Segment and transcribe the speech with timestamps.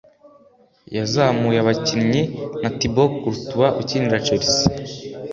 [0.95, 2.21] yazamuye abakinnyi
[2.59, 4.67] nka Thibault Courtois ukinira Chelsea